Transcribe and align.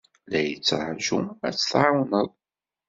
La 0.31 0.39
yettṛaju 0.41 1.19
ad 1.47 1.53
t-tɛawneḍ. 1.55 2.29